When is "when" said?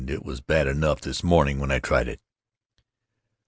1.59-1.69